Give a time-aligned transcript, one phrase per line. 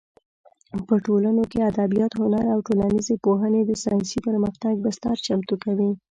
[0.87, 5.89] په ټولنو کې ادبیات، هنر او ټولنیزې پوهنې د ساینسي پرمختګ بستر چمتو کوي.